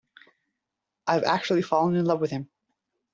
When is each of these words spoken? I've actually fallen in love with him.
I've 1.05 1.25
actually 1.25 1.61
fallen 1.61 1.95
in 1.95 2.05
love 2.05 2.21
with 2.21 2.31
him. 2.31 2.49